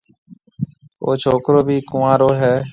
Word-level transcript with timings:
او 1.03 1.09
ڇوڪرو 1.21 1.59
ڀِي 1.67 1.77
ڪنوارو 1.89 2.29
هيَ۔ 2.39 2.53